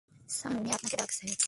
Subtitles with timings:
[0.29, 1.23] Sir, ওনি আপনাকে ডাকছে।